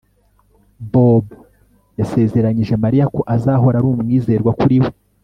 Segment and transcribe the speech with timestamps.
[0.91, 1.35] Bobo
[1.99, 4.89] yasezeranyije Mariya ko azahora ari umwizerwa kuri we